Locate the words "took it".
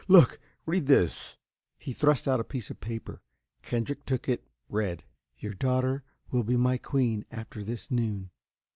4.03-4.43